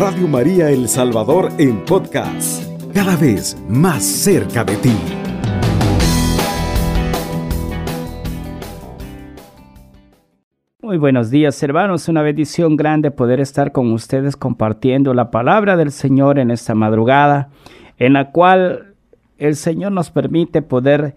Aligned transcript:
Radio 0.00 0.28
María 0.28 0.70
El 0.70 0.86
Salvador 0.86 1.50
en 1.58 1.84
podcast, 1.84 2.62
cada 2.94 3.16
vez 3.16 3.60
más 3.68 4.04
cerca 4.04 4.62
de 4.62 4.76
ti. 4.76 4.92
Muy 10.80 10.98
buenos 10.98 11.30
días 11.30 11.60
hermanos, 11.64 12.06
una 12.06 12.22
bendición 12.22 12.76
grande 12.76 13.10
poder 13.10 13.40
estar 13.40 13.72
con 13.72 13.90
ustedes 13.90 14.36
compartiendo 14.36 15.14
la 15.14 15.32
palabra 15.32 15.76
del 15.76 15.90
Señor 15.90 16.38
en 16.38 16.52
esta 16.52 16.76
madrugada, 16.76 17.50
en 17.96 18.12
la 18.12 18.30
cual 18.30 18.94
el 19.36 19.56
Señor 19.56 19.90
nos 19.90 20.12
permite 20.12 20.62
poder 20.62 21.16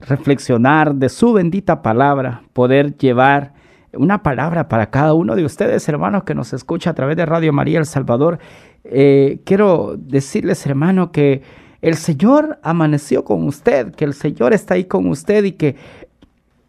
reflexionar 0.00 0.94
de 0.94 1.10
su 1.10 1.34
bendita 1.34 1.82
palabra, 1.82 2.44
poder 2.54 2.96
llevar 2.96 3.52
una 3.94 4.22
palabra 4.22 4.68
para 4.68 4.90
cada 4.90 5.14
uno 5.14 5.36
de 5.36 5.44
ustedes, 5.44 5.88
hermanos, 5.88 6.24
que 6.24 6.34
nos 6.34 6.52
escucha 6.52 6.90
a 6.90 6.94
través 6.94 7.16
de 7.16 7.26
Radio 7.26 7.52
María 7.52 7.78
El 7.78 7.86
Salvador. 7.86 8.38
Eh, 8.84 9.40
quiero 9.44 9.96
decirles, 9.96 10.64
hermano, 10.66 11.12
que 11.12 11.42
el 11.82 11.96
Señor 11.96 12.58
amaneció 12.62 13.24
con 13.24 13.46
usted, 13.46 13.94
que 13.94 14.04
el 14.04 14.14
Señor 14.14 14.52
está 14.52 14.74
ahí 14.74 14.84
con 14.84 15.08
usted 15.08 15.44
y 15.44 15.52
que, 15.52 15.76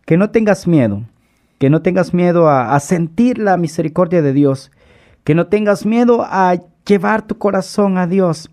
que 0.06 0.18
no 0.18 0.32
tengas 0.32 0.68
miedo, 0.68 1.04
que 1.60 1.70
no 1.70 1.82
tengas 1.82 2.14
miedo 2.14 2.50
a, 2.50 2.76
a 2.76 2.80
sentir 2.80 3.38
la 3.38 3.58
misericordia 3.58 4.22
de 4.22 4.34
Dios, 4.34 4.72
que 5.24 5.36
no 5.36 5.48
tengas 5.48 5.86
miedo 5.86 6.26
a 6.28 6.58
llevar 6.86 7.26
tu 7.26 7.38
corazón 7.38 7.98
a 7.98 8.08
Dios. 8.08 8.50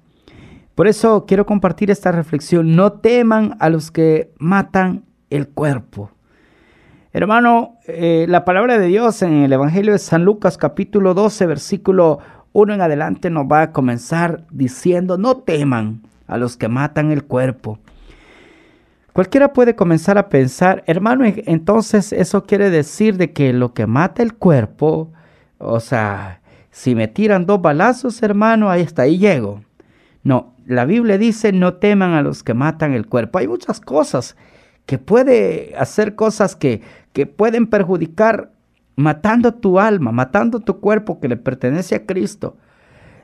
Por 0.75 0.87
eso 0.87 1.27
quiero 1.27 1.45
compartir 1.45 1.91
esta 1.91 2.13
reflexión. 2.13 2.77
No 2.77 2.93
teman 2.93 3.57
a 3.59 3.69
los 3.69 3.91
que 3.91 4.31
matan 4.39 5.05
el 5.29 5.49
cuerpo 5.49 6.11
Hermano, 7.13 7.77
eh, 7.89 8.27
la 8.29 8.45
palabra 8.45 8.79
de 8.79 8.87
Dios 8.87 9.23
en 9.23 9.43
el 9.43 9.53
Evangelio 9.53 9.93
de 9.93 9.99
San 9.99 10.25
Lucas 10.25 10.57
capítulo 10.57 11.13
12, 11.13 11.45
versículo 11.47 12.21
1 12.53 12.75
en 12.75 12.81
adelante 12.81 13.31
nos 13.31 13.47
va 13.47 13.63
a 13.63 13.73
comenzar 13.73 14.45
diciendo, 14.53 15.19
no 15.19 15.39
teman 15.39 16.03
a 16.29 16.37
los 16.37 16.57
que 16.57 16.69
matan 16.69 17.11
el 17.11 17.25
cuerpo. 17.25 17.81
Cualquiera 19.13 19.53
puede 19.53 19.75
comenzar 19.75 20.19
a 20.19 20.29
pensar, 20.29 20.85
hermano, 20.87 21.25
entonces 21.27 22.13
eso 22.13 22.45
quiere 22.45 22.71
decir 22.71 23.17
de 23.17 23.33
que 23.33 23.53
lo 23.53 23.75
que 23.75 23.89
mata 23.89 24.23
el 24.23 24.35
cuerpo, 24.35 25.11
o 25.59 25.81
sea, 25.81 26.41
si 26.71 26.95
me 26.95 27.09
tiran 27.09 27.45
dos 27.45 27.61
balazos, 27.61 28.23
hermano, 28.23 28.71
ahí 28.71 28.83
está, 28.83 29.03
ahí 29.03 29.19
llego. 29.19 29.63
No, 30.23 30.55
la 30.65 30.85
Biblia 30.85 31.19
dice, 31.19 31.51
no 31.51 31.75
teman 31.75 32.13
a 32.13 32.23
los 32.23 32.45
que 32.45 32.55
matan 32.55 32.93
el 32.93 33.09
cuerpo. 33.09 33.41
Hay 33.41 33.49
muchas 33.49 33.81
cosas 33.81 34.37
que 34.91 34.99
puede 34.99 35.73
hacer 35.79 36.17
cosas 36.17 36.57
que, 36.57 36.83
que 37.13 37.25
pueden 37.25 37.69
perjudicar 37.69 38.51
matando 38.97 39.55
tu 39.55 39.79
alma, 39.79 40.11
matando 40.11 40.59
tu 40.59 40.81
cuerpo 40.81 41.21
que 41.21 41.29
le 41.29 41.37
pertenece 41.37 41.95
a 41.95 42.07
Cristo. 42.07 42.57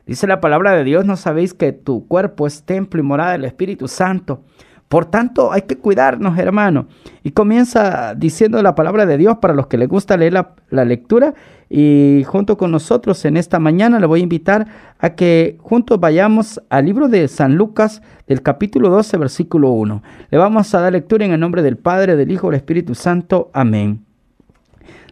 Dice 0.06 0.28
la 0.28 0.40
palabra 0.40 0.76
de 0.76 0.84
Dios, 0.84 1.04
no 1.06 1.16
sabéis 1.16 1.54
que 1.54 1.72
tu 1.72 2.06
cuerpo 2.06 2.46
es 2.46 2.62
templo 2.62 3.00
y 3.00 3.02
morada 3.02 3.32
del 3.32 3.46
Espíritu 3.46 3.88
Santo. 3.88 4.44
Por 4.88 5.06
tanto, 5.06 5.52
hay 5.52 5.62
que 5.62 5.78
cuidarnos, 5.78 6.38
hermano. 6.38 6.86
Y 7.24 7.32
comienza 7.32 8.14
diciendo 8.14 8.62
la 8.62 8.76
palabra 8.76 9.04
de 9.04 9.18
Dios 9.18 9.38
para 9.38 9.52
los 9.52 9.66
que 9.66 9.78
les 9.78 9.88
gusta 9.88 10.16
leer 10.16 10.32
la, 10.70 10.84
lectura. 10.84 11.34
Y 11.68 12.22
junto 12.24 12.56
con 12.56 12.70
nosotros 12.70 13.24
en 13.24 13.36
esta 13.36 13.58
mañana 13.58 13.98
le 13.98 14.06
voy 14.06 14.20
a 14.20 14.22
invitar 14.22 14.68
a 15.00 15.10
que 15.10 15.58
juntos 15.60 15.98
vayamos 15.98 16.62
al 16.68 16.84
libro 16.84 17.08
de 17.08 17.26
San 17.26 17.56
Lucas 17.56 18.00
del 18.28 18.42
capítulo 18.42 18.88
12, 18.88 19.16
versículo 19.16 19.70
1. 19.70 20.02
Le 20.30 20.38
vamos 20.38 20.72
a 20.72 20.80
dar 20.80 20.92
lectura 20.92 21.24
en 21.24 21.32
el 21.32 21.40
nombre 21.40 21.62
del 21.62 21.76
Padre, 21.76 22.14
del 22.14 22.30
Hijo 22.30 22.46
del 22.46 22.56
Espíritu 22.56 22.94
Santo. 22.94 23.50
Amén. 23.52 24.04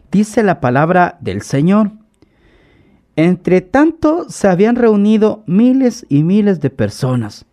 Dice 0.09 0.41
la 0.43 0.61
palabra 0.61 1.17
del 1.19 1.41
Señor. 1.41 1.91
Entre 3.17 3.59
tanto 3.59 4.29
se 4.29 4.47
habían 4.47 4.77
reunido 4.77 5.43
miles 5.47 6.05
y 6.07 6.23
miles 6.23 6.61
de 6.61 6.69
personas 6.69 7.45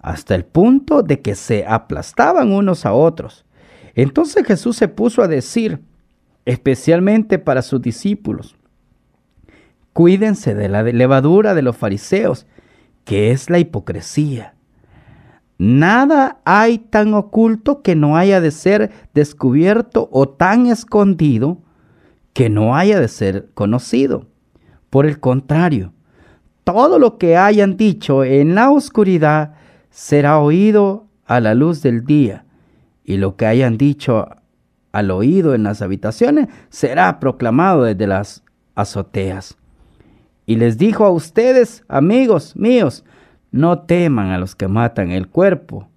hasta 0.00 0.34
el 0.34 0.44
punto 0.44 1.02
de 1.02 1.20
que 1.20 1.34
se 1.34 1.66
aplastaban 1.66 2.52
unos 2.52 2.86
a 2.86 2.92
otros. 2.92 3.44
Entonces 3.94 4.46
Jesús 4.46 4.76
se 4.76 4.88
puso 4.88 5.22
a 5.22 5.28
decir, 5.28 5.80
especialmente 6.44 7.38
para 7.38 7.62
sus 7.62 7.82
discípulos, 7.82 8.56
cuídense 9.92 10.54
de 10.54 10.68
la 10.68 10.82
levadura 10.82 11.54
de 11.54 11.62
los 11.62 11.76
fariseos, 11.76 12.46
que 13.04 13.30
es 13.30 13.50
la 13.50 13.58
hipocresía. 13.58 14.54
Nada 15.58 16.40
hay 16.46 16.78
tan 16.78 17.12
oculto 17.12 17.82
que 17.82 17.94
no 17.94 18.16
haya 18.16 18.40
de 18.40 18.50
ser 18.50 18.90
descubierto 19.12 20.08
o 20.10 20.28
tan 20.28 20.66
escondido 20.66 21.58
que 22.32 22.48
no 22.48 22.76
haya 22.76 22.98
de 22.98 23.08
ser 23.08 23.50
conocido. 23.52 24.26
Por 24.88 25.04
el 25.04 25.20
contrario, 25.20 25.92
todo 26.64 26.98
lo 26.98 27.18
que 27.18 27.36
hayan 27.36 27.76
dicho 27.76 28.24
en 28.24 28.54
la 28.54 28.70
oscuridad 28.70 29.54
será 29.90 30.38
oído 30.38 31.06
a 31.26 31.40
la 31.40 31.54
luz 31.54 31.82
del 31.82 32.04
día, 32.04 32.44
y 33.04 33.16
lo 33.16 33.36
que 33.36 33.46
hayan 33.46 33.76
dicho 33.76 34.28
al 34.92 35.10
oído 35.10 35.54
en 35.54 35.62
las 35.62 35.82
habitaciones 35.82 36.48
será 36.68 37.20
proclamado 37.20 37.84
desde 37.84 38.06
las 38.06 38.44
azoteas. 38.74 39.56
Y 40.46 40.56
les 40.56 40.78
dijo 40.78 41.04
a 41.04 41.10
ustedes, 41.10 41.84
amigos 41.88 42.56
míos, 42.56 43.04
no 43.52 43.80
teman 43.80 44.30
a 44.30 44.38
los 44.38 44.54
que 44.54 44.68
matan 44.68 45.10
el 45.10 45.28
cuerpo, 45.28 45.88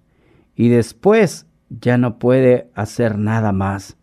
y 0.56 0.68
después 0.68 1.46
ya 1.68 1.98
no 1.98 2.18
puede 2.18 2.70
hacer 2.74 3.18
nada 3.18 3.52
más. 3.52 3.96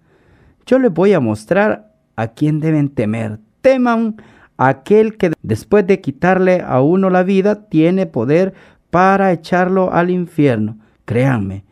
Yo 0.66 0.80
les 0.80 0.94
voy 0.94 1.13
a 1.13 1.19
mostrar 1.19 1.94
a 2.16 2.28
quién 2.28 2.59
deben 2.59 2.90
temer. 2.90 3.40
Teman 3.62 4.18
a 4.57 4.68
aquel 4.68 5.18
que 5.18 5.31
después 5.41 5.88
de 5.88 6.01
quitarle 6.01 6.62
a 6.62 6.81
uno 6.81 7.09
la 7.09 7.24
vida 7.24 7.68
tiene 7.69 8.06
poder 8.06 8.53
para 8.91 9.31
echarlo 9.31 9.91
al 9.91 10.12
infierno. 10.12 10.78
Créanme 11.06 11.63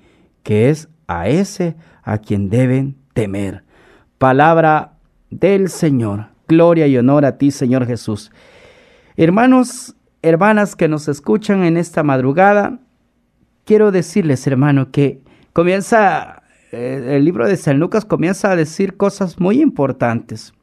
que 0.41 0.69
es 0.69 0.89
a 1.07 1.27
ese 1.27 1.75
a 2.01 2.17
quien 2.17 2.49
deben 2.49 2.95
temer. 3.13 3.63
Palabra 4.17 4.93
del 5.29 5.69
Señor. 5.69 6.27
Gloria 6.47 6.87
y 6.87 6.97
honor 6.97 7.25
a 7.25 7.37
ti, 7.37 7.51
Señor 7.51 7.85
Jesús. 7.85 8.31
Hermanos, 9.15 9.95
hermanas 10.23 10.75
que 10.75 10.87
nos 10.87 11.07
escuchan 11.07 11.63
en 11.63 11.77
esta 11.77 12.01
madrugada, 12.01 12.79
quiero 13.65 13.91
decirles, 13.91 14.47
hermano, 14.47 14.91
que 14.91 15.21
comienza, 15.53 16.41
eh, 16.71 17.17
el 17.17 17.25
libro 17.25 17.47
de 17.47 17.57
San 17.57 17.79
Lucas 17.79 18.05
comienza 18.05 18.49
a 18.49 18.55
decir 18.55 18.97
cosas 18.97 19.39
muy 19.39 19.61
importantes. 19.61 20.53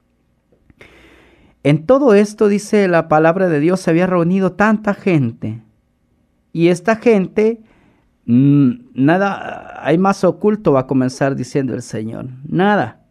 En 1.63 1.87
todo 1.87 2.15
esto, 2.15 2.49
dice 2.49 2.89
la 2.89 3.09
palabra 3.09 3.49
de 3.49 3.61
Dios, 3.61 3.81
se 3.81 3.91
había 3.91 4.07
reunido 4.07 4.53
tanta 4.53 4.95
gente 4.95 5.63
y 6.57 6.71
esta 6.71 6.97
gente, 6.97 7.61
mm, 8.25 8.71
nada, 8.95 9.79
hay 9.85 9.99
más 9.99 10.25
oculto, 10.25 10.73
va 10.73 10.81
a 10.81 10.87
comenzar 10.87 11.37
diciendo 11.37 11.75
el 11.75 11.83
Señor. 11.83 12.29
Nada. 12.49 13.03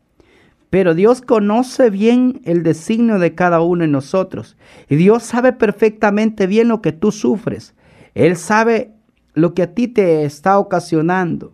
Pero 0.72 0.96
Dios 0.96 1.22
conoce 1.22 1.92
bien 1.92 2.42
el 2.46 2.64
designio 2.64 3.20
de 3.20 3.36
cada 3.36 3.62
uno 3.62 3.84
de 3.84 3.88
nosotros. 3.88 4.58
Y 4.90 4.96
Dios 4.96 5.22
sabe 5.22 5.54
perfectamente 5.54 6.48
bien 6.48 6.70
lo 6.70 6.82
que 6.82 6.92
tú 6.92 7.12
sufres. 7.12 7.76
Él 8.16 8.36
sabe 8.36 8.94
lo 9.36 9.54
que 9.54 9.62
a 9.62 9.76
ti 9.76 9.88
te 9.90 10.26
está 10.26 10.58
ocasionando. 10.58 11.54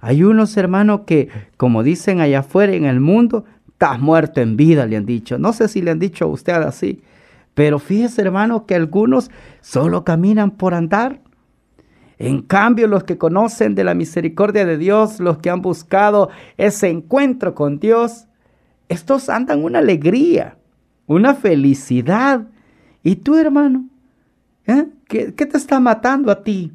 Hay 0.00 0.24
unos 0.24 0.56
hermanos 0.56 1.02
que, 1.06 1.28
como 1.56 1.84
dicen 1.84 2.20
allá 2.20 2.40
afuera 2.40 2.72
en 2.72 2.84
el 2.84 2.98
mundo, 2.98 3.44
estás 3.68 4.00
muerto 4.00 4.40
en 4.40 4.56
vida, 4.56 4.86
le 4.86 4.96
han 4.96 5.06
dicho. 5.06 5.38
No 5.38 5.52
sé 5.52 5.68
si 5.68 5.82
le 5.82 5.92
han 5.92 6.00
dicho 6.00 6.24
a 6.24 6.28
usted 6.28 6.54
así. 6.54 7.00
Pero 7.54 7.78
fíjese, 7.78 8.22
hermano, 8.22 8.66
que 8.66 8.74
algunos 8.74 9.30
solo 9.60 10.04
caminan 10.04 10.52
por 10.52 10.74
andar. 10.74 11.20
En 12.18 12.42
cambio, 12.42 12.86
los 12.86 13.04
que 13.04 13.18
conocen 13.18 13.74
de 13.74 13.84
la 13.84 13.94
misericordia 13.94 14.64
de 14.64 14.78
Dios, 14.78 15.20
los 15.20 15.38
que 15.38 15.50
han 15.50 15.60
buscado 15.60 16.30
ese 16.56 16.88
encuentro 16.88 17.54
con 17.54 17.78
Dios, 17.78 18.26
estos 18.88 19.28
andan 19.28 19.64
una 19.64 19.80
alegría, 19.80 20.56
una 21.06 21.34
felicidad. 21.34 22.46
¿Y 23.02 23.16
tú, 23.16 23.36
hermano? 23.36 23.86
¿Eh? 24.66 24.86
¿Qué, 25.08 25.34
¿Qué, 25.34 25.46
te 25.46 25.56
está 25.56 25.80
matando 25.80 26.30
a 26.30 26.42
ti? 26.42 26.72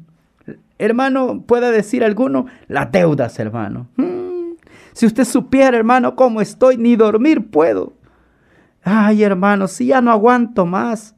Hermano, 0.78 1.42
puede 1.46 1.72
decir 1.72 2.04
alguno, 2.04 2.46
las 2.68 2.92
deudas, 2.92 3.38
hermano. 3.38 3.88
Hmm. 3.96 4.54
Si 4.92 5.06
usted 5.06 5.24
supiera, 5.24 5.76
hermano, 5.76 6.14
cómo 6.14 6.40
estoy, 6.40 6.76
ni 6.76 6.94
dormir 6.94 7.50
puedo. 7.50 7.94
Ay, 8.82 9.22
hermano, 9.22 9.68
si 9.68 9.86
ya 9.86 10.00
no 10.00 10.10
aguanto 10.10 10.66
más. 10.66 11.14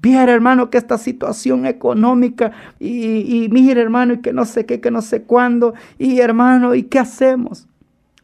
Viera, 0.00 0.32
hermano, 0.32 0.70
que 0.70 0.78
esta 0.78 0.96
situación 0.96 1.66
económica 1.66 2.52
y, 2.78 3.44
y 3.44 3.48
mire, 3.48 3.80
hermano, 3.80 4.14
y 4.14 4.18
que 4.20 4.32
no 4.32 4.44
sé 4.44 4.64
qué, 4.64 4.80
que 4.80 4.90
no 4.90 5.02
sé 5.02 5.22
cuándo. 5.22 5.74
Y 5.98 6.20
hermano, 6.20 6.74
¿y 6.74 6.84
qué 6.84 7.00
hacemos? 7.00 7.66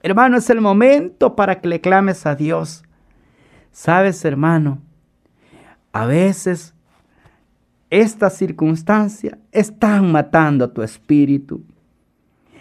Hermano, 0.02 0.36
es 0.36 0.50
el 0.50 0.60
momento 0.60 1.34
para 1.34 1.60
que 1.60 1.68
le 1.68 1.80
clames 1.80 2.26
a 2.26 2.36
Dios. 2.36 2.84
Sabes, 3.72 4.24
hermano, 4.24 4.78
a 5.92 6.06
veces 6.06 6.74
estas 7.90 8.36
circunstancias 8.36 9.38
están 9.50 10.12
matando 10.12 10.64
a 10.64 10.72
tu 10.72 10.82
espíritu. 10.82 11.62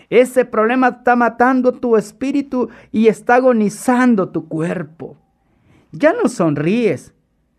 Ese 0.10 0.46
problema 0.46 0.90
está 0.90 1.16
matando 1.16 1.72
tu 1.72 1.98
espíritu 1.98 2.70
y 2.92 3.08
está 3.08 3.36
agonizando 3.36 4.30
tu 4.30 4.48
cuerpo. 4.48 5.18
Ya 5.94 6.12
no 6.12 6.28
sonríes, 6.28 7.14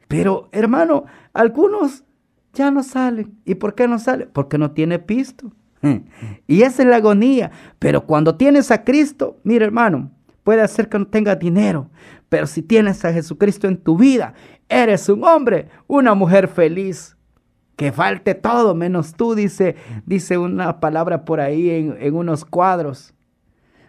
Pero 0.08 0.48
hermano, 0.52 1.04
algunos 1.32 2.04
ya 2.52 2.70
no 2.70 2.82
salen. 2.82 3.38
¿Y 3.44 3.54
por 3.54 3.74
qué 3.74 3.88
no 3.88 3.98
salen? 3.98 4.28
Porque 4.32 4.58
no 4.58 4.72
tiene 4.72 4.98
pisto. 4.98 5.52
Y 6.46 6.62
esa 6.62 6.82
es 6.82 6.88
la 6.88 6.96
agonía. 6.96 7.50
Pero 7.78 8.06
cuando 8.06 8.36
tienes 8.36 8.70
a 8.70 8.84
Cristo, 8.84 9.38
mira 9.44 9.64
hermano, 9.64 10.10
puede 10.42 10.60
hacer 10.60 10.88
que 10.88 10.98
no 10.98 11.06
tengas 11.06 11.38
dinero. 11.38 11.88
Pero 12.28 12.46
si 12.46 12.62
tienes 12.62 13.04
a 13.04 13.12
Jesucristo 13.12 13.68
en 13.68 13.76
tu 13.76 13.96
vida, 13.96 14.34
eres 14.68 15.08
un 15.08 15.24
hombre, 15.24 15.68
una 15.86 16.14
mujer 16.14 16.48
feliz. 16.48 17.16
Que 17.76 17.90
falte 17.92 18.34
todo 18.34 18.74
menos 18.74 19.14
tú, 19.14 19.34
dice, 19.34 19.74
dice 20.06 20.38
una 20.38 20.80
palabra 20.80 21.24
por 21.24 21.40
ahí 21.40 21.70
en, 21.70 21.96
en 21.98 22.14
unos 22.14 22.44
cuadros. 22.44 23.14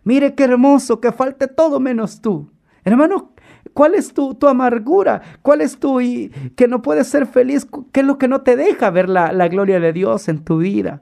Mire 0.03 0.33
qué 0.33 0.45
hermoso, 0.45 0.99
que 0.99 1.11
falte 1.11 1.47
todo 1.47 1.79
menos 1.79 2.21
tú. 2.21 2.49
Hermano, 2.83 3.34
¿Cuál 3.73 3.95
es 3.95 4.13
tu, 4.13 4.35
tu, 4.35 4.47
amargura? 4.47 5.21
¿Cuál 5.41 5.61
es 5.61 5.79
tu 5.79 5.99
y 6.01 6.29
que 6.55 6.67
no 6.67 6.81
puedes 6.81 7.07
ser 7.07 7.25
feliz? 7.25 7.67
¿Qué 7.91 8.01
es 8.01 8.05
lo 8.05 8.17
que 8.17 8.27
no 8.27 8.41
te 8.41 8.55
deja 8.55 8.89
ver 8.89 9.09
la, 9.09 9.31
la 9.31 9.47
gloria 9.47 9.79
de 9.79 9.91
Dios 9.93 10.27
en 10.29 10.43
tu 10.43 10.59
vida? 10.59 11.01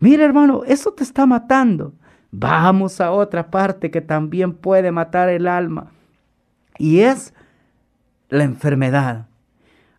Mira, 0.00 0.24
hermano, 0.24 0.62
eso 0.66 0.92
te 0.92 1.04
está 1.04 1.26
matando. 1.26 1.94
Vamos 2.30 3.00
a 3.00 3.12
otra 3.12 3.50
parte 3.50 3.90
que 3.90 4.00
también 4.00 4.54
puede 4.54 4.90
matar 4.90 5.28
el 5.28 5.46
alma. 5.46 5.92
Y 6.78 7.00
es 7.00 7.34
la 8.28 8.44
enfermedad. 8.44 9.26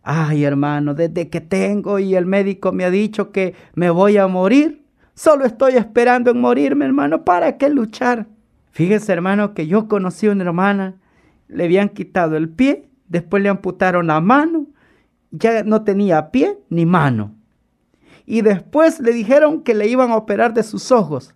Ay, 0.02 0.44
hermano, 0.44 0.92
desde 0.92 1.30
que 1.30 1.40
tengo 1.40 1.98
y 1.98 2.14
el 2.14 2.26
médico 2.26 2.72
me 2.72 2.84
ha 2.84 2.90
dicho 2.90 3.32
que 3.32 3.54
me 3.74 3.88
voy 3.88 4.18
a 4.18 4.26
morir, 4.26 4.84
solo 5.14 5.46
estoy 5.46 5.76
esperando 5.76 6.32
en 6.32 6.40
morirme, 6.40 6.84
hermano. 6.84 7.24
¿Para 7.24 7.56
qué 7.56 7.70
luchar? 7.70 8.26
Fíjese, 8.72 9.12
hermano, 9.12 9.54
que 9.54 9.66
yo 9.66 9.88
conocí 9.88 10.26
a 10.26 10.32
una 10.32 10.44
hermana 10.44 10.96
le 11.48 11.64
habían 11.64 11.88
quitado 11.88 12.36
el 12.36 12.48
pie, 12.48 12.88
después 13.08 13.42
le 13.42 13.48
amputaron 13.48 14.06
la 14.06 14.20
mano, 14.20 14.66
ya 15.30 15.62
no 15.64 15.82
tenía 15.82 16.30
pie 16.30 16.58
ni 16.68 16.86
mano. 16.86 17.34
Y 18.26 18.42
después 18.42 19.00
le 19.00 19.12
dijeron 19.12 19.62
que 19.62 19.74
le 19.74 19.86
iban 19.86 20.10
a 20.10 20.16
operar 20.16 20.54
de 20.54 20.62
sus 20.62 20.90
ojos. 20.92 21.34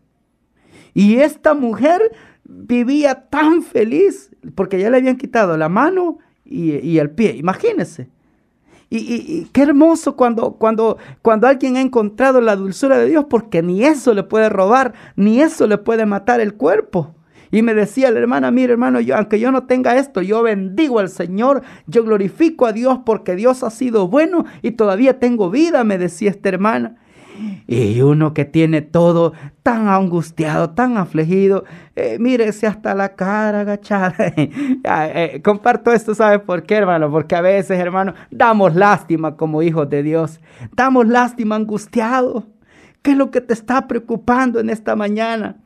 Y 0.95 1.17
esta 1.17 1.55
mujer 1.55 2.01
vivía 2.45 3.27
tan 3.29 3.63
feliz 3.63 4.31
porque 4.55 4.79
ya 4.81 4.91
le 4.91 4.97
habían 4.97 5.17
quitado 5.17 5.57
la 5.57 5.69
mano 5.69 6.19
y, 6.45 6.99
el 6.99 7.11
pie. 7.11 7.37
Imagínense. 7.37 8.09
Y, 8.91 9.45
qué 9.53 9.63
hermoso 9.63 10.17
cuando, 10.17 10.53
cuando, 10.53 10.97
cuando 11.21 11.47
alguien 11.47 11.77
ha 11.77 11.83
encontrado 11.83 12.41
la 12.41 12.57
dulzura 12.57 12.97
de 12.97 13.07
Dios, 13.07 13.27
porque 13.29 13.63
ni 13.63 13.85
eso 13.85 14.15
le 14.15 14.23
puede 14.23 14.49
robar, 14.49 14.95
ni 15.15 15.43
eso 15.43 15.67
le 15.67 15.77
puede 15.77 16.07
matar 16.07 16.41
el 16.41 16.55
cuerpo. 16.55 17.15
Y 17.51 17.63
me 17.63 17.75
decía 17.75 18.11
la 18.11 18.21
hermana, 18.21 18.51
mire 18.51 18.73
hermano, 18.73 19.01
yo, 19.01 19.17
aunque 19.17 19.41
yo 19.41 19.51
no 19.53 19.65
tenga 19.65 19.97
esto, 19.97 20.23
yo 20.23 20.43
bendigo 20.43 20.99
al 20.99 21.09
Señor, 21.09 21.63
yo 21.87 22.05
glorifico 22.05 22.67
a 22.67 22.73
Dios 22.73 23.01
porque 23.05 23.37
Dios 23.37 23.63
ha 23.63 23.71
sido 23.71 24.09
bueno 24.09 24.45
y 24.63 24.73
todavía 24.73 25.19
tengo 25.19 25.51
vida, 25.51 25.85
me 25.85 25.99
decía 25.99 26.31
esta 26.31 26.49
hermana. 26.49 26.97
Y 27.67 28.01
uno 28.01 28.35
que 28.35 28.45
tiene 28.45 28.83
todo 28.83 29.33
tan 29.63 29.89
angustiado, 29.89 30.71
tan 30.71 30.97
afligido, 30.97 31.65
eh, 31.95 32.17
mírese 32.19 32.67
hasta 32.67 32.95
la 32.95 33.15
cara 33.15 33.61
agachada. 33.61 34.15
Eh, 34.85 35.41
comparto 35.45 35.93
esto, 35.93 36.15
¿sabe 36.15 36.39
por 36.39 36.63
qué, 36.63 36.77
hermano? 36.77 37.11
Porque 37.11 37.37
a 37.37 37.41
veces, 37.41 37.79
hermano, 37.79 38.15
damos 38.31 38.75
lástima 38.75 39.37
como 39.37 39.63
hijos 39.63 39.89
de 39.89 40.03
Dios. 40.03 40.41
Damos 40.75 41.07
lástima 41.07 41.57
angustiado. 41.57 42.47
¿Qué 43.03 43.13
es 43.13 43.17
lo 43.17 43.31
que 43.31 43.41
te 43.41 43.53
está 43.53 43.87
preocupando 43.87 44.61
en 44.61 44.71
esta 44.71 44.97
mañana? 44.97 45.57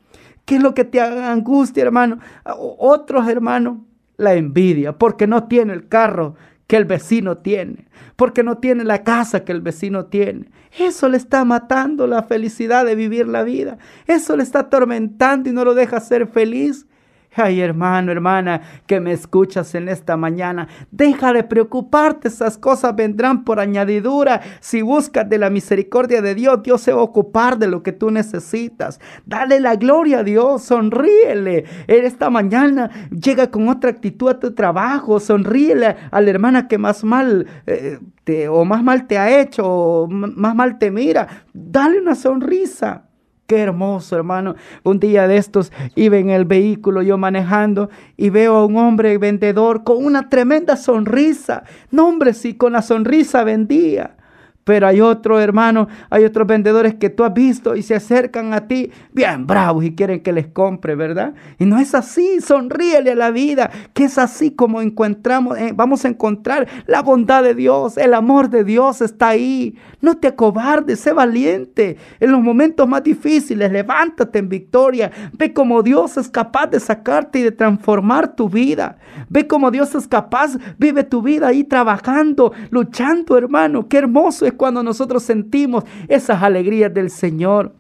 ¿Qué 0.45 0.57
es 0.57 0.63
lo 0.63 0.75
que 0.75 0.85
te 0.85 1.01
angustia, 1.01 1.83
hermano? 1.83 2.19
Otros, 2.45 3.29
hermano, 3.29 3.85
la 4.17 4.35
envidia, 4.35 4.99
porque 4.99 5.27
no 5.27 5.45
tiene 5.45 5.73
el 5.73 5.89
carro 5.89 6.35
que 6.67 6.77
el 6.77 6.85
vecino 6.85 7.39
tiene, 7.39 7.89
porque 8.17 8.43
no 8.43 8.59
tiene 8.59 8.85
la 8.85 9.05
casa 9.05 9.45
que 9.45 9.53
el 9.53 9.61
vecino 9.61 10.07
tiene. 10.07 10.51
Eso 10.79 11.09
le 11.09 11.19
está 11.19 11.45
matando 11.45 12.07
la 12.07 12.23
felicidad 12.23 12.87
de 12.87 12.95
vivir 12.95 13.29
la 13.29 13.43
vida. 13.43 13.79
Eso 14.07 14.37
le 14.37 14.43
está 14.43 14.61
atormentando 14.61 15.51
y 15.51 15.53
no 15.53 15.65
lo 15.65 15.75
deja 15.75 16.01
ser 16.01 16.27
feliz. 16.27 16.87
Ay, 17.35 17.63
hermano, 17.63 18.13
hermana, 18.13 18.61
que 18.87 19.01
me 19.01 19.13
escuchas 19.13 19.75
en 19.75 19.89
esta 19.89 20.19
mañana, 20.19 20.69
deja 20.91 21.33
de 21.33 21.45
preocuparte, 21.45 22.29
esas 22.29 22.59
cosas 22.59 22.95
vendrán 22.95 23.45
por 23.45 23.59
añadidura. 23.59 24.43
Si 24.61 24.83
buscas 24.83 25.29
de 25.29 25.39
la 25.39 25.49
misericordia 25.49 26.21
de 26.21 26.35
Dios, 26.35 26.63
Dios 26.63 26.83
se 26.83 26.93
va 26.93 27.01
a 27.01 27.05
ocupar 27.05 27.59
de 27.59 27.69
lo 27.69 27.83
que 27.83 27.93
tú 27.93 28.11
necesitas. 28.11 29.01
Dale 29.25 29.61
la 29.61 29.77
gloria 29.77 30.19
a 30.19 30.25
Dios, 30.25 30.63
sonríele. 30.63 31.65
En 31.87 32.05
esta 32.05 32.29
mañana 32.29 32.91
llega 33.11 33.51
con 33.51 33.69
otra 33.69 33.91
actitud 33.91 34.29
a 34.29 34.39
tu 34.39 34.55
trabajo, 34.55 35.19
sonríele 35.19 35.97
a 36.11 36.21
la 36.21 36.31
hermana 36.31 36.69
que 36.69 36.77
más 36.77 37.03
mal 37.03 37.47
eh, 37.67 37.99
te, 38.25 38.49
o 38.49 38.67
más 38.67 38.83
mal 38.83 39.07
te 39.07 39.17
ha 39.17 39.41
hecho, 39.41 39.65
o 39.67 40.07
más 40.09 40.55
mal 40.55 40.79
te 40.79 40.91
mira. 40.91 41.47
Dale 41.55 41.99
una 41.99 42.15
sonrisa. 42.15 43.09
Qué 43.53 43.59
hermoso, 43.59 44.17
hermano. 44.17 44.55
Un 44.83 44.99
día 44.99 45.29
de 45.29 45.37
estos 45.37 45.73
iba 45.95 46.17
en 46.17 46.31
el 46.31 46.47
vehículo 46.47 47.03
yo 47.03 47.19
manejando 47.19 47.91
y 48.17 48.31
veo 48.31 48.57
a 48.57 48.65
un 48.65 48.79
hombre 48.79 49.19
vendedor 49.19 49.85
con 49.85 50.03
una 50.03 50.31
tremenda 50.31 50.75
sonrisa. 50.75 51.65
No, 51.91 52.09
hombre, 52.09 52.33
con 52.57 52.73
la 52.73 52.81
sonrisa 52.81 53.45
vendía. 53.45 54.17
Pero 54.65 54.87
hay 54.87 55.01
otro 55.01 55.41
hermano, 55.41 55.89
hay 56.09 56.25
otros 56.25 56.47
vendedores 56.47 56.95
que 56.95 57.11
tú 57.11 57.25
has 57.25 57.35
visto 57.35 57.75
y 57.75 57.83
se 57.83 57.97
acercan 57.97 58.55
a 58.55 58.69
ti 58.69 58.91
bien 59.13 59.47
bravos 59.47 59.85
y 59.85 59.95
quieren 59.95 60.21
que 60.21 60.33
les 60.33 60.47
compre, 60.47 60.95
¿verdad? 60.95 61.35
Y 61.59 61.67
no 61.67 61.79
es 61.79 61.95
así, 61.95 62.41
sonríele 62.41 63.13
a 63.13 63.17
la 63.17 63.31
vida, 63.31 63.71
que 63.93 64.05
es 64.05 64.19
así 64.19 64.53
como 64.53 64.81
encontramos, 64.81 65.59
eh, 65.59 65.73
vamos 65.75 66.05
a 66.05 66.09
encontrar 66.09 66.69
la 66.87 67.03
bondad 67.03 67.43
de 67.43 67.55
Dios, 67.55 67.97
el 67.97 68.15
amor 68.15 68.51
de 68.51 68.65
Dios 68.65 69.01
está 69.01 69.29
ahí. 69.29 69.77
No 70.01 70.17
te 70.17 70.29
acobardes, 70.29 71.01
sé 71.01 71.13
valiente. 71.13 71.97
En 72.19 72.33
los 72.33 72.41
momentos 72.41 72.89
más 72.89 73.05
difíciles, 73.05 73.71
levántate 73.71 74.41
en 74.41 74.49
victoria. 74.49 75.11
Ve 75.33 75.53
cómo 75.53 75.83
Dios 75.83 76.17
es 76.17 76.29
capaz 76.29 76.67
de 76.67 76.81
sacarte 76.81 77.39
y 77.39 77.43
de 77.43 77.53
transformar 77.53 78.35
tu 78.35 78.49
vida. 78.49 78.99
Ve 79.29 79.47
cómo 79.47 79.71
Dios 79.71 79.95
es 79.95 80.09
capaz, 80.09 80.57
vive 80.79 81.05
tu 81.05 81.23
vida 81.23 81.49
ahí 81.49 81.65
trabajando, 81.65 82.53
luchando, 82.71 83.39
hermano. 83.39 83.89
Qué 83.89 83.99
hermoso 83.99 84.45
cuando 84.57 84.83
nosotros 84.83 85.23
sentimos 85.23 85.85
esas 86.09 86.43
alegrías 86.43 86.93
del 86.93 87.11
Señor. 87.11 87.75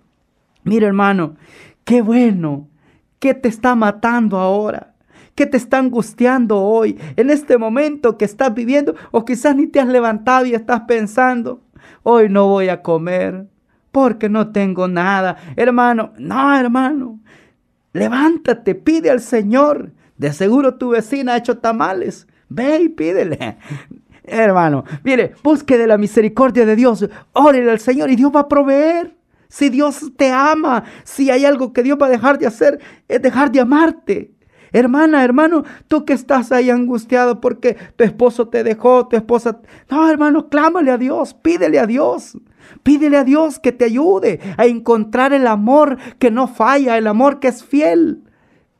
Mira 0.64 0.86
hermano, 0.86 1.36
qué 1.84 2.02
bueno, 2.02 2.68
qué 3.18 3.34
te 3.34 3.48
está 3.48 3.74
matando 3.74 4.38
ahora. 4.38 4.92
¿Qué 5.34 5.46
te 5.46 5.56
está 5.56 5.78
angustiando 5.78 6.60
hoy, 6.60 6.98
en 7.16 7.30
este 7.30 7.56
momento 7.56 8.18
que 8.18 8.26
estás 8.26 8.52
viviendo? 8.52 8.94
O 9.12 9.24
quizás 9.24 9.56
ni 9.56 9.66
te 9.66 9.80
has 9.80 9.88
levantado 9.88 10.44
y 10.44 10.54
estás 10.54 10.82
pensando, 10.82 11.62
hoy 12.02 12.28
no 12.28 12.48
voy 12.48 12.68
a 12.68 12.82
comer 12.82 13.46
porque 13.92 14.28
no 14.28 14.52
tengo 14.52 14.88
nada. 14.88 15.36
Hermano, 15.56 16.12
no, 16.18 16.54
hermano, 16.54 17.20
levántate, 17.92 18.74
pide 18.74 19.10
al 19.10 19.20
Señor. 19.20 19.92
De 20.16 20.32
seguro 20.32 20.74
tu 20.74 20.90
vecina 20.90 21.34
ha 21.34 21.36
hecho 21.38 21.58
tamales. 21.58 22.26
Ve 22.48 22.82
y 22.82 22.88
pídele. 22.90 23.56
Hermano, 24.24 24.84
mire, 25.02 25.34
busque 25.42 25.76
de 25.78 25.86
la 25.86 25.98
misericordia 25.98 26.64
de 26.64 26.76
Dios, 26.76 27.08
órele 27.32 27.70
al 27.70 27.80
Señor 27.80 28.10
y 28.10 28.16
Dios 28.16 28.32
va 28.34 28.40
a 28.40 28.48
proveer. 28.48 29.16
Si 29.48 29.68
Dios 29.68 30.12
te 30.16 30.30
ama, 30.30 30.84
si 31.04 31.30
hay 31.30 31.44
algo 31.44 31.72
que 31.72 31.82
Dios 31.82 31.98
va 32.00 32.06
a 32.06 32.10
dejar 32.10 32.38
de 32.38 32.46
hacer, 32.46 32.80
es 33.08 33.20
dejar 33.20 33.52
de 33.52 33.60
amarte. 33.60 34.32
Hermana, 34.72 35.22
hermano, 35.22 35.64
tú 35.86 36.06
que 36.06 36.14
estás 36.14 36.50
ahí 36.50 36.70
angustiado 36.70 37.40
porque 37.40 37.76
tu 37.96 38.04
esposo 38.04 38.48
te 38.48 38.64
dejó, 38.64 39.06
tu 39.08 39.16
esposa... 39.16 39.60
No, 39.90 40.08
hermano, 40.08 40.48
clámale 40.48 40.90
a 40.90 40.96
Dios, 40.96 41.34
pídele 41.34 41.78
a 41.78 41.86
Dios. 41.86 42.38
Pídele 42.82 43.18
a 43.18 43.24
Dios 43.24 43.58
que 43.58 43.72
te 43.72 43.84
ayude 43.84 44.40
a 44.56 44.64
encontrar 44.64 45.34
el 45.34 45.46
amor 45.46 45.98
que 46.18 46.30
no 46.30 46.48
falla, 46.48 46.96
el 46.96 47.06
amor 47.06 47.38
que 47.38 47.48
es 47.48 47.62
fiel. 47.62 48.22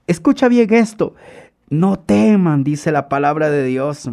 Escucha 0.07 0.49
bien 0.49 0.73
esto. 0.73 1.15
No 1.69 1.99
teman, 1.99 2.65
dice 2.65 2.91
la 2.91 3.11
palabra 3.11 3.51
de 3.51 3.65
Dios. 3.65 4.09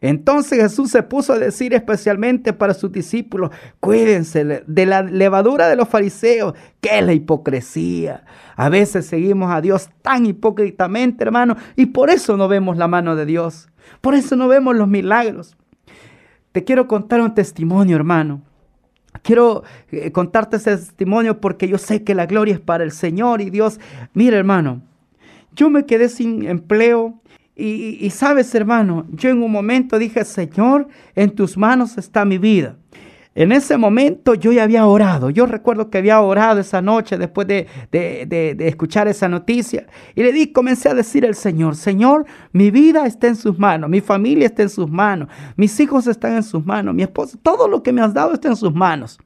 Entonces 0.00 0.60
Jesús 0.60 0.90
se 0.90 1.02
puso 1.02 1.32
a 1.32 1.38
decir 1.38 1.74
especialmente 1.74 2.52
para 2.52 2.74
sus 2.74 2.90
discípulos, 2.90 3.50
cuídense 3.80 4.64
de 4.66 4.86
la 4.86 5.02
levadura 5.02 5.68
de 5.68 5.76
los 5.76 5.88
fariseos, 5.88 6.54
que 6.80 6.98
es 6.98 7.04
la 7.04 7.12
hipocresía. 7.12 8.24
A 8.56 8.68
veces 8.68 9.06
seguimos 9.06 9.52
a 9.52 9.60
Dios 9.60 9.90
tan 10.02 10.26
hipócritamente, 10.26 11.24
hermano, 11.24 11.56
y 11.76 11.86
por 11.86 12.10
eso 12.10 12.36
no 12.36 12.48
vemos 12.48 12.76
la 12.76 12.88
mano 12.88 13.16
de 13.16 13.26
Dios. 13.26 13.68
Por 14.00 14.14
eso 14.14 14.36
no 14.36 14.48
vemos 14.48 14.76
los 14.76 14.88
milagros. 14.88 15.56
Te 16.52 16.64
quiero 16.64 16.88
contar 16.88 17.20
un 17.20 17.34
testimonio, 17.34 17.96
hermano. 17.96 18.42
Quiero 19.22 19.64
eh, 19.90 20.12
contarte 20.12 20.56
ese 20.56 20.76
testimonio 20.76 21.40
porque 21.40 21.68
yo 21.68 21.78
sé 21.78 22.04
que 22.04 22.14
la 22.14 22.26
gloria 22.26 22.54
es 22.54 22.60
para 22.60 22.84
el 22.84 22.92
Señor 22.92 23.40
y 23.40 23.50
Dios. 23.50 23.78
Mira, 24.14 24.36
hermano, 24.36 24.82
yo 25.54 25.68
me 25.68 25.84
quedé 25.84 26.08
sin 26.08 26.46
empleo 26.46 27.20
y, 27.60 28.10
sabes, 28.10 28.54
hermano, 28.54 29.06
yo 29.10 29.30
en 29.30 29.42
un 29.42 29.52
momento 29.52 29.98
dije, 29.98 30.24
Señor, 30.24 30.88
en 31.14 31.30
tus 31.30 31.56
manos 31.56 31.98
está 31.98 32.24
mi 32.24 32.38
vida. 32.38 32.76
En 33.34 33.52
ese 33.52 33.76
momento 33.76 34.34
yo 34.34 34.50
ya 34.50 34.64
había 34.64 34.86
orado. 34.86 35.30
Yo 35.30 35.46
recuerdo 35.46 35.88
que 35.88 35.98
había 35.98 36.20
orado 36.20 36.60
esa 36.60 36.82
noche 36.82 37.16
después 37.16 37.46
de, 37.46 38.56
escuchar 38.60 39.06
esa 39.08 39.28
noticia. 39.28 39.86
Y 40.16 40.22
le 40.22 40.32
di, 40.32 40.48
comencé 40.48 40.88
a 40.88 40.94
decir 40.94 41.24
al 41.24 41.36
Señor, 41.36 41.76
Señor, 41.76 42.26
mi 42.52 42.70
vida 42.70 43.06
está 43.06 43.28
en 43.28 43.36
sus 43.36 43.58
manos, 43.58 43.88
mi 43.88 44.00
familia 44.00 44.46
está 44.46 44.62
en 44.62 44.68
sus 44.68 44.90
manos, 44.90 45.28
mis 45.56 45.78
hijos 45.78 46.06
están 46.06 46.34
en 46.34 46.42
sus 46.42 46.64
manos, 46.66 46.94
mi 46.94 47.02
esposa, 47.02 47.38
todo 47.42 47.68
lo 47.68 47.82
que 47.82 47.92
me 47.92 48.02
has 48.02 48.12
dado 48.12 48.34
está 48.34 48.48
en 48.48 48.56
sus 48.56 48.74
manos. 48.74 49.18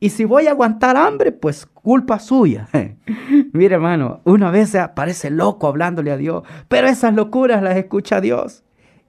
Y 0.00 0.10
si 0.10 0.24
voy 0.24 0.46
a 0.46 0.52
aguantar 0.52 0.96
hambre, 0.96 1.32
pues 1.32 1.66
culpa 1.66 2.18
suya. 2.18 2.68
Mire, 3.52 3.74
hermano, 3.74 4.20
una 4.24 4.50
vez 4.50 4.70
se 4.70 4.78
aparece 4.78 5.30
loco 5.30 5.66
hablándole 5.66 6.12
a 6.12 6.16
Dios, 6.16 6.44
pero 6.68 6.86
esas 6.86 7.14
locuras 7.14 7.62
las 7.62 7.76
escucha 7.76 8.20
Dios. 8.20 8.62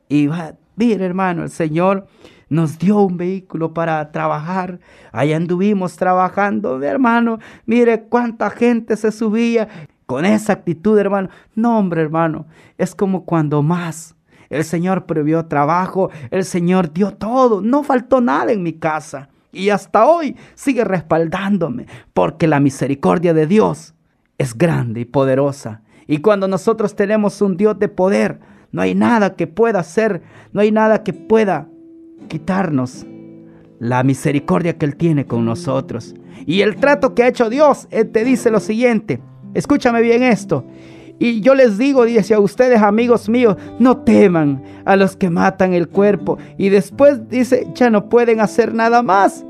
Y 0.07 0.27
va, 0.27 0.55
mire, 0.75 1.05
hermano, 1.05 1.43
el 1.43 1.51
Señor 1.51 2.07
nos 2.49 2.79
dio 2.79 2.99
un 3.01 3.17
vehículo 3.17 3.73
para 3.73 4.11
trabajar. 4.11 4.79
Allá 5.11 5.37
anduvimos 5.37 5.95
trabajando, 5.95 6.81
hermano. 6.81 7.37
Mire 7.67 8.05
cuánta 8.05 8.49
gente 8.49 8.97
se 8.97 9.11
subía 9.11 9.67
con 10.07 10.25
esa 10.25 10.53
actitud, 10.53 10.97
hermano. 10.97 11.29
No, 11.53 11.77
hombre, 11.77 12.01
hermano, 12.01 12.47
es 12.79 12.95
como 12.95 13.25
cuando 13.25 13.61
más. 13.61 14.15
El 14.49 14.63
Señor 14.63 15.05
previó 15.05 15.45
trabajo, 15.45 16.09
el 16.31 16.43
Señor 16.43 16.91
dio 16.91 17.11
todo, 17.11 17.61
no 17.61 17.83
faltó 17.83 18.19
nada 18.19 18.51
en 18.51 18.63
mi 18.63 18.73
casa. 18.73 19.29
Y 19.51 19.69
hasta 19.69 20.05
hoy 20.05 20.35
sigue 20.55 20.83
respaldándome, 20.83 21.87
porque 22.13 22.47
la 22.47 22.59
misericordia 22.59 23.33
de 23.33 23.47
Dios 23.47 23.95
es 24.37 24.57
grande 24.57 25.01
y 25.01 25.05
poderosa. 25.05 25.81
Y 26.07 26.19
cuando 26.19 26.47
nosotros 26.47 26.95
tenemos 26.95 27.41
un 27.41 27.57
Dios 27.57 27.77
de 27.79 27.87
poder, 27.87 28.39
no 28.71 28.81
hay 28.81 28.95
nada 28.95 29.35
que 29.35 29.47
pueda 29.47 29.79
hacer, 29.79 30.21
no 30.51 30.61
hay 30.61 30.71
nada 30.71 31.03
que 31.03 31.13
pueda 31.13 31.67
quitarnos 32.27 33.05
la 33.79 34.03
misericordia 34.03 34.77
que 34.77 34.85
Él 34.85 34.95
tiene 34.95 35.25
con 35.25 35.45
nosotros. 35.45 36.13
Y 36.45 36.61
el 36.61 36.75
trato 36.75 37.15
que 37.15 37.23
ha 37.23 37.27
hecho 37.27 37.49
Dios, 37.49 37.87
Él 37.91 38.11
te 38.11 38.23
dice 38.23 38.51
lo 38.51 38.59
siguiente, 38.59 39.21
escúchame 39.53 40.01
bien 40.01 40.23
esto. 40.23 40.65
Y 41.19 41.41
yo 41.41 41.53
les 41.53 41.77
digo, 41.77 42.05
dice 42.05 42.33
a 42.33 42.39
ustedes, 42.39 42.81
amigos 42.81 43.27
míos, 43.27 43.57
no 43.77 43.97
teman 43.97 44.63
a 44.85 44.95
los 44.95 45.17
que 45.17 45.29
matan 45.29 45.73
el 45.73 45.89
cuerpo. 45.89 46.37
Y 46.57 46.69
después 46.69 47.27
dice, 47.29 47.67
ya 47.75 47.89
no 47.89 48.07
pueden 48.07 48.39
hacer 48.39 48.73
nada 48.73 49.03
más. 49.03 49.45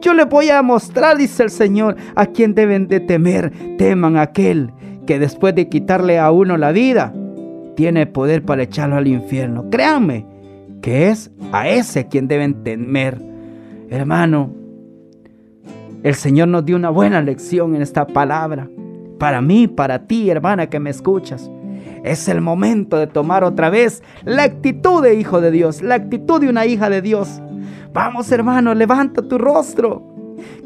Yo 0.00 0.14
les 0.14 0.26
voy 0.26 0.48
a 0.48 0.62
mostrar, 0.62 1.18
dice 1.18 1.42
el 1.42 1.50
Señor, 1.50 1.96
a 2.14 2.24
quien 2.26 2.54
deben 2.54 2.88
de 2.88 3.00
temer. 3.00 3.52
Teman 3.76 4.16
a 4.16 4.22
aquel 4.22 4.72
que 5.06 5.18
después 5.18 5.54
de 5.54 5.68
quitarle 5.68 6.18
a 6.18 6.30
uno 6.30 6.56
la 6.56 6.72
vida, 6.72 7.12
tiene 7.76 8.06
poder 8.06 8.42
para 8.42 8.62
echarlo 8.62 8.96
al 8.96 9.06
infierno. 9.06 9.68
Créanme, 9.70 10.26
que 10.80 11.08
es 11.08 11.30
a 11.52 11.68
ese 11.68 12.06
quien 12.08 12.28
deben 12.28 12.64
temer. 12.64 13.20
Hermano, 13.90 14.52
el 16.02 16.14
Señor 16.14 16.48
nos 16.48 16.64
dio 16.64 16.76
una 16.76 16.90
buena 16.90 17.20
lección 17.20 17.74
en 17.74 17.82
esta 17.82 18.06
palabra. 18.06 18.68
Para 19.20 19.42
mí, 19.42 19.68
para 19.68 20.06
ti, 20.06 20.30
hermana, 20.30 20.70
que 20.70 20.80
me 20.80 20.88
escuchas. 20.88 21.50
Es 22.02 22.26
el 22.26 22.40
momento 22.40 22.96
de 22.96 23.06
tomar 23.06 23.44
otra 23.44 23.68
vez 23.68 24.02
la 24.24 24.44
actitud 24.44 25.02
de 25.02 25.14
hijo 25.14 25.42
de 25.42 25.50
Dios, 25.50 25.82
la 25.82 25.96
actitud 25.96 26.40
de 26.40 26.48
una 26.48 26.64
hija 26.64 26.88
de 26.88 27.02
Dios. 27.02 27.42
Vamos, 27.92 28.32
hermano, 28.32 28.72
levanta 28.72 29.20
tu 29.20 29.36
rostro. 29.36 30.02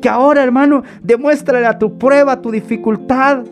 Que 0.00 0.08
ahora, 0.08 0.44
hermano, 0.44 0.84
demuéstrale 1.02 1.66
a 1.66 1.80
tu 1.80 1.98
prueba, 1.98 2.40
tu 2.40 2.52
dificultad, 2.52 3.42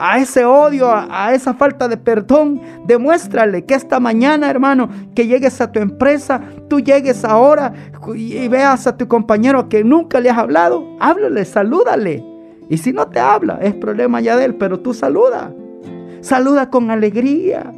a 0.00 0.18
ese 0.18 0.44
odio, 0.44 0.90
a, 0.92 1.32
esa 1.32 1.54
falta 1.54 1.86
de 1.86 1.96
perdón. 1.96 2.60
Demuéstrale 2.86 3.64
que 3.64 3.74
esta 3.74 4.00
mañana, 4.00 4.50
hermano, 4.50 4.88
que 5.14 5.28
llegues 5.28 5.60
a 5.60 5.70
tu 5.70 5.78
empresa, 5.78 6.40
tú 6.68 6.80
llegues 6.80 7.24
ahora 7.24 7.72
y, 8.16 8.48
veas 8.48 8.88
a 8.88 8.96
tu 8.96 9.06
compañero 9.06 9.68
que 9.68 9.84
nunca 9.84 10.18
le 10.18 10.28
has 10.28 10.38
hablado. 10.38 10.84
Háblale, 10.98 11.44
salúdale. 11.44 12.29
Y 12.70 12.78
si 12.78 12.92
no 12.92 13.08
te 13.08 13.18
habla, 13.18 13.58
es 13.60 13.74
problema 13.74 14.20
ya 14.20 14.36
de 14.36 14.44
él, 14.46 14.54
pero 14.54 14.78
tú 14.78 14.94
saluda. 14.94 15.52
Saluda 16.20 16.70
con 16.70 16.92
alegría. 16.92 17.72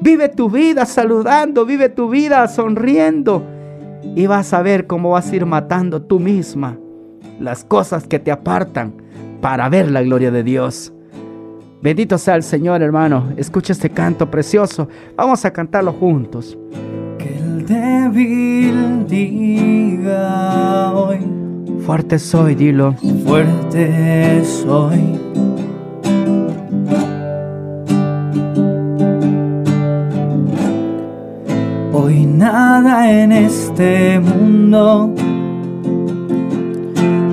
Vive 0.00 0.28
tu 0.28 0.48
vida 0.48 0.86
saludando, 0.86 1.66
vive 1.66 1.88
tu 1.88 2.08
vida 2.08 2.46
sonriendo. 2.46 3.42
Y 4.14 4.28
vas 4.28 4.54
a 4.54 4.62
ver 4.62 4.86
cómo 4.86 5.10
vas 5.10 5.32
a 5.32 5.36
ir 5.36 5.44
matando 5.44 6.02
tú 6.02 6.20
misma 6.20 6.78
las 7.40 7.64
cosas 7.64 8.06
que 8.06 8.20
te 8.20 8.30
apartan 8.30 8.94
para 9.40 9.68
ver 9.68 9.90
la 9.90 10.02
gloria 10.02 10.30
de 10.30 10.44
Dios. 10.44 10.92
Bendito 11.82 12.16
sea 12.16 12.36
el 12.36 12.44
Señor, 12.44 12.80
hermano. 12.80 13.32
Escucha 13.36 13.72
este 13.72 13.90
canto 13.90 14.30
precioso. 14.30 14.88
Vamos 15.16 15.44
a 15.44 15.52
cantarlo 15.52 15.92
juntos. 15.92 16.56
Que 17.18 17.38
el 17.38 17.66
débil 17.66 19.04
diga. 19.08 20.47
Fuerte 21.88 22.18
soy, 22.18 22.54
dilo. 22.54 22.94
Fuerte 23.24 24.44
soy. 24.44 25.18
Hoy 31.94 32.26
nada 32.26 33.10
en 33.10 33.32
este 33.32 34.20
mundo 34.20 35.14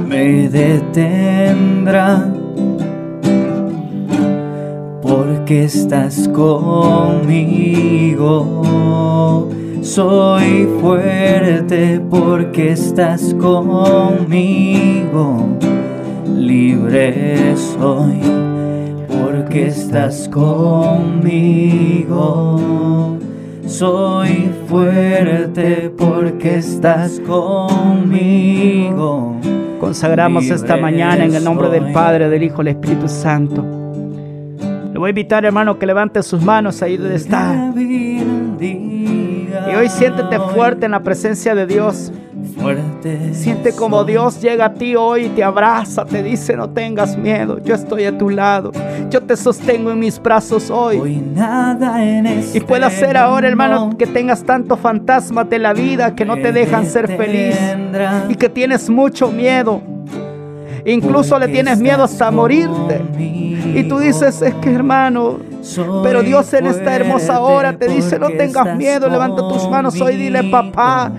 me 0.07 0.47
detendrá 0.47 2.25
porque 5.01 5.65
estás 5.65 6.29
conmigo. 6.29 7.25
Soy 9.85 10.67
fuerte 10.81 12.01
porque 12.09 12.71
estás 12.71 13.35
conmigo. 13.35 14.35
Libre 16.35 17.55
soy 17.55 18.19
porque 19.07 19.67
estás 19.67 20.27
conmigo. 20.29 21.39
Soy 23.67 24.49
fuerte 24.67 25.93
porque 25.95 26.55
estás 26.55 27.19
conmigo. 27.19 28.19
Consagramos 29.79 30.49
esta 30.49 30.77
mañana 30.77 31.25
en 31.25 31.35
el 31.35 31.43
nombre 31.43 31.69
del 31.69 31.91
Padre, 31.91 32.27
del 32.27 32.41
Hijo, 32.41 32.63
del 32.63 32.69
Espíritu 32.69 33.07
Santo 33.07 33.63
le 34.95 34.99
voy 34.99 35.07
a 35.07 35.09
invitar, 35.09 35.43
hermano, 35.43 35.77
que 35.77 35.85
levante 35.85 36.23
sus 36.23 36.41
manos 36.41 36.81
ahí 36.81 36.95
donde 36.95 37.15
está. 37.15 37.73
Y 39.75 39.77
hoy 39.77 39.89
siéntete 39.89 40.39
fuerte 40.39 40.85
en 40.85 40.91
la 40.91 41.01
presencia 41.01 41.53
de 41.53 41.67
Dios. 41.67 42.09
Siente 43.33 43.73
como 43.75 44.05
Dios 44.05 44.41
llega 44.41 44.65
a 44.65 44.73
ti 44.73 44.95
hoy 44.95 45.25
y 45.25 45.29
te 45.29 45.43
abraza, 45.43 46.05
te 46.05 46.23
dice 46.23 46.55
no 46.55 46.69
tengas 46.69 47.17
miedo, 47.17 47.59
yo 47.59 47.75
estoy 47.75 48.05
a 48.05 48.17
tu 48.17 48.29
lado, 48.29 48.71
yo 49.09 49.21
te 49.21 49.35
sostengo 49.35 49.91
en 49.91 49.99
mis 49.99 50.21
brazos 50.21 50.69
hoy. 50.69 51.21
y 52.53 52.59
puede 52.61 52.89
ser 52.91 53.17
ahora, 53.17 53.47
hermano, 53.49 53.97
que 53.97 54.07
tengas 54.07 54.43
tantos 54.43 54.79
fantasmas 54.79 55.49
de 55.49 55.59
la 55.59 55.73
vida 55.73 56.15
que 56.15 56.23
no 56.23 56.35
te 56.35 56.53
dejan 56.53 56.85
ser 56.85 57.07
feliz 57.07 57.57
y 58.29 58.35
que 58.35 58.47
tienes 58.47 58.89
mucho 58.89 59.29
miedo. 59.29 59.81
Incluso 60.85 61.37
le 61.37 61.47
tienes 61.49 61.79
miedo 61.79 62.03
hasta 62.03 62.31
morirte. 62.31 63.01
Y 63.17 63.83
tú 63.83 63.97
dices, 63.99 64.41
es 64.41 64.53
que 64.55 64.73
hermano, 64.73 65.39
pero 66.03 66.21
Dios 66.23 66.53
en 66.53 66.67
esta 66.67 66.95
hermosa 66.95 67.39
hora 67.41 67.77
te 67.77 67.87
dice, 67.87 68.19
no 68.19 68.29
tengas 68.29 68.75
miedo, 68.77 69.09
levanta 69.09 69.47
tus 69.47 69.69
manos 69.69 69.99
hoy, 70.01 70.15
dile, 70.17 70.43
papá, 70.43 71.11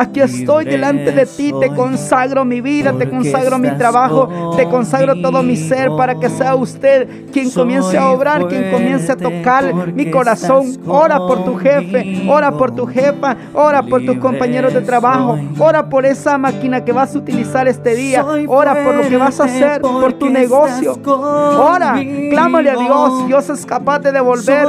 Aquí 0.00 0.20
estoy 0.20 0.64
delante 0.64 1.12
de 1.12 1.26
ti, 1.26 1.52
te 1.60 1.68
consagro 1.74 2.46
mi 2.46 2.62
vida, 2.62 2.94
te 2.94 3.06
consagro 3.06 3.58
mi 3.58 3.68
trabajo, 3.76 4.54
te 4.56 4.64
consagro 4.66 5.20
todo 5.20 5.42
mi 5.42 5.56
ser 5.56 5.90
para 5.94 6.14
que 6.14 6.30
sea 6.30 6.54
usted 6.54 7.30
quien 7.30 7.50
comience 7.50 7.98
a 7.98 8.08
obrar, 8.08 8.48
quien 8.48 8.70
comience 8.70 9.12
a 9.12 9.16
tocar 9.16 9.74
mi 9.92 10.10
corazón. 10.10 10.78
Ora 10.86 11.18
por 11.18 11.44
tu 11.44 11.56
jefe, 11.56 12.24
ora 12.26 12.50
por 12.50 12.74
tu 12.74 12.86
jefa, 12.86 13.36
ora 13.52 13.82
por 13.82 14.02
tus 14.06 14.16
compañeros 14.16 14.72
de 14.72 14.80
trabajo, 14.80 15.38
ora 15.58 15.90
por 15.90 16.06
esa 16.06 16.38
máquina 16.38 16.82
que 16.82 16.92
vas 16.92 17.14
a 17.14 17.18
utilizar 17.18 17.68
este 17.68 17.94
día, 17.94 18.24
ora 18.48 18.82
por 18.82 18.94
lo 18.94 19.02
que 19.06 19.18
vas 19.18 19.38
a 19.38 19.44
hacer, 19.44 19.82
por 19.82 20.14
tu 20.14 20.30
negocio. 20.30 20.98
Ora, 21.04 22.00
clámale 22.30 22.70
a 22.70 22.76
Dios, 22.76 23.26
Dios 23.26 23.50
es 23.50 23.66
capaz 23.66 23.98
de 23.98 24.12
devolver, 24.12 24.66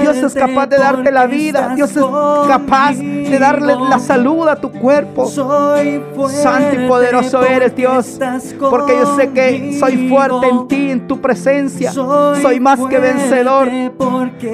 Dios 0.00 0.16
es 0.16 0.32
capaz 0.32 0.66
de 0.68 0.78
darte 0.78 1.12
la 1.12 1.26
vida, 1.26 1.74
Dios 1.76 1.94
es 1.94 2.04
capaz 2.48 2.94
de 2.94 3.38
darle 3.38 3.74
la 3.74 3.98
Saluda 4.14 4.52
a 4.52 4.56
tu 4.56 4.70
cuerpo. 4.70 5.26
Soy 5.26 6.00
Santo 6.28 6.80
y 6.80 6.86
poderoso 6.86 7.44
eres 7.44 7.74
Dios. 7.74 8.18
Porque 8.58 8.92
yo 8.92 9.16
sé 9.16 9.30
que 9.30 9.76
soy 9.78 10.08
fuerte 10.08 10.48
en 10.48 10.68
ti, 10.68 10.90
en 10.90 11.06
tu 11.06 11.20
presencia. 11.20 11.92
Soy 11.92 12.60
más 12.60 12.78
que 12.88 12.98
vencedor. 12.98 13.68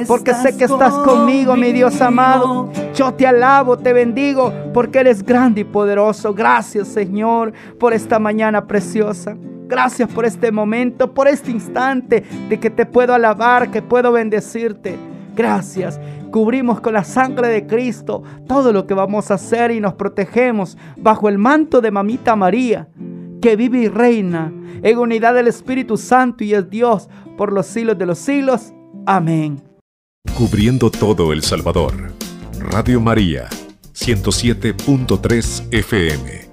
Porque 0.07 0.35
sé 0.35 0.57
que 0.57 0.65
estás 0.65 0.95
conmigo, 0.95 1.57
mi 1.57 1.73
Dios 1.73 2.01
amado. 2.01 2.71
Yo 2.95 3.13
te 3.13 3.27
alabo, 3.27 3.77
te 3.77 3.93
bendigo. 3.93 4.53
Porque 4.73 5.01
eres 5.01 5.23
grande 5.23 5.61
y 5.61 5.65
poderoso. 5.65 6.33
Gracias 6.33 6.89
Señor 6.89 7.53
por 7.79 7.93
esta 7.93 8.19
mañana 8.19 8.67
preciosa. 8.67 9.37
Gracias 9.69 10.09
por 10.09 10.25
este 10.25 10.51
momento, 10.51 11.13
por 11.13 11.29
este 11.29 11.51
instante 11.51 12.25
de 12.49 12.59
que 12.59 12.71
te 12.71 12.87
puedo 12.87 13.15
alabar, 13.15 13.71
que 13.71 13.83
puedo 13.83 14.11
bendecirte 14.11 14.99
Gracias. 15.41 15.99
Cubrimos 16.31 16.81
con 16.81 16.95
la 16.95 17.05
sangre 17.05 17.49
de 17.49 17.67
Cristo 17.67 18.23
todo 18.47 18.73
lo 18.73 18.87
que 18.87 18.95
vamos 18.95 19.31
a 19.31 19.35
hacer 19.35 19.73
y 19.73 19.81
nos 19.81 19.95
protegemos 19.95 20.79
bajo 20.97 21.29
el 21.29 21.39
manto 21.39 21.81
de 21.81 21.91
Mamita 21.91 22.37
María, 22.37 22.89
que 23.43 23.57
vive 23.57 23.79
y 23.79 23.89
reina 23.89 24.53
en 24.83 24.99
unidad 24.99 25.35
del 25.35 25.49
Espíritu 25.49 25.97
Santo 25.97 26.45
y 26.45 26.55
es 26.55 26.71
Dios 26.71 27.09
por 27.37 27.53
los 27.53 27.67
siglos 27.67 27.99
de 27.99 28.07
los 28.07 28.19
siglos. 28.19 28.73
Amén. 29.07 29.63
Cubriendo 30.37 30.91
todo 30.91 31.33
El 31.33 31.43
Salvador. 31.43 32.13
Radio 32.59 33.01
María, 33.01 33.49
107.3 33.95 35.69
FM. 35.73 36.50